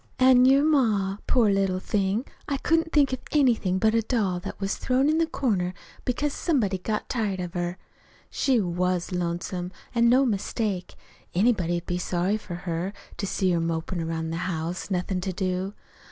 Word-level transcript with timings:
"An' 0.17 0.45
your 0.45 0.63
ma 0.63 1.17
poor 1.27 1.51
little 1.51 1.79
thing! 1.79 2.25
I 2.49 2.57
couldn't 2.57 2.91
think 2.91 3.13
of 3.13 3.19
anything 3.33 3.77
but 3.77 3.93
a 3.93 4.01
doll 4.01 4.39
that 4.39 4.59
was 4.59 4.75
thrown 4.77 5.07
in 5.07 5.19
the 5.19 5.27
corner 5.27 5.75
because 6.05 6.33
somebody'd 6.33 6.81
got 6.83 7.07
tired 7.07 7.39
of 7.39 7.53
her. 7.53 7.77
She 8.31 8.59
was 8.59 9.11
lonesome, 9.11 9.71
an' 9.93 10.09
no 10.09 10.25
mistake. 10.25 10.95
Anybody'd 11.35 11.85
be 11.85 11.99
sorry 11.99 12.37
for 12.37 12.55
her, 12.55 12.93
to 13.17 13.27
see 13.27 13.51
her 13.51 13.59
mopin' 13.61 14.03
'round 14.03 14.33
the 14.33 14.37
house, 14.51 14.89
nothin' 14.89 15.21
to 15.21 15.33
do. 15.33 15.75